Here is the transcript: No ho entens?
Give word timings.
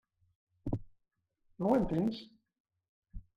No 1.59 1.67
ho 1.67 1.75
entens? 1.81 2.23